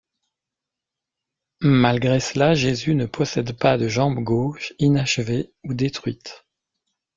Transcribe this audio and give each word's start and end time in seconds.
Malgré 1.59 2.19
cela, 2.19 2.55
Jésus 2.55 2.95
ne 2.95 3.05
possède 3.05 3.55
pas 3.55 3.77
de 3.77 3.87
jambe 3.87 4.17
gauche, 4.23 4.73
inachevée 4.79 5.53
ou 5.63 5.75
détruite. 5.75 6.43